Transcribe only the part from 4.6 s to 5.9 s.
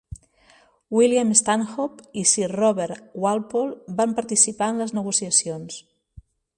en les negociacions.